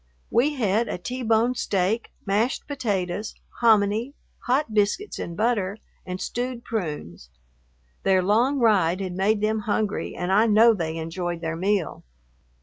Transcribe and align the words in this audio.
We 0.31 0.55
had 0.55 0.87
a 0.87 0.97
T 0.97 1.21
bone 1.21 1.53
steak, 1.53 2.09
mashed 2.25 2.65
potatoes, 2.67 3.35
hominy, 3.59 4.15
hot 4.47 4.73
biscuits 4.73 5.19
and 5.19 5.37
butter, 5.37 5.77
and 6.07 6.19
stewed 6.19 6.63
prunes. 6.63 7.29
Their 8.01 8.23
long 8.23 8.57
ride 8.57 8.99
had 8.99 9.13
made 9.13 9.41
them 9.41 9.59
hungry 9.59 10.15
and 10.15 10.31
I 10.31 10.47
know 10.47 10.73
they 10.73 10.97
enjoyed 10.97 11.41
their 11.41 11.55
meal. 11.55 12.03